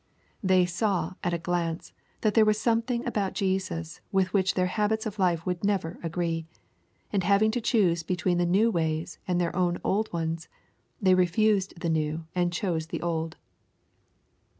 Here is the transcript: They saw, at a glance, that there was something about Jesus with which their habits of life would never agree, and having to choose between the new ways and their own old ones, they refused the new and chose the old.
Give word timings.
They 0.41 0.65
saw, 0.65 1.13
at 1.23 1.31
a 1.35 1.37
glance, 1.37 1.93
that 2.21 2.33
there 2.33 2.43
was 2.43 2.59
something 2.59 3.05
about 3.05 3.33
Jesus 3.35 4.01
with 4.11 4.33
which 4.33 4.55
their 4.55 4.65
habits 4.65 5.05
of 5.05 5.19
life 5.19 5.45
would 5.45 5.63
never 5.63 5.99
agree, 6.01 6.47
and 7.13 7.23
having 7.23 7.51
to 7.51 7.61
choose 7.61 8.01
between 8.01 8.39
the 8.39 8.47
new 8.47 8.71
ways 8.71 9.19
and 9.27 9.39
their 9.39 9.55
own 9.55 9.79
old 9.83 10.11
ones, 10.11 10.49
they 10.99 11.13
refused 11.13 11.79
the 11.81 11.89
new 11.89 12.25
and 12.33 12.51
chose 12.51 12.87
the 12.87 13.03
old. 13.03 13.37